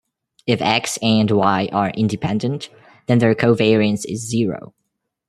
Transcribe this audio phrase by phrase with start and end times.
[0.47, 2.71] If "X" and "Y" are independent,
[3.05, 4.73] then their covariance is zero.